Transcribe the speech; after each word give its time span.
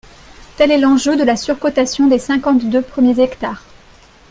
Tel 0.57 0.71
est 0.71 0.79
l’enjeu 0.79 1.15
de 1.15 1.23
la 1.23 1.35
surcotation 1.35 2.07
des 2.07 2.17
cinquante-deux 2.17 2.81
premiers 2.81 3.19
hectares 3.21 3.63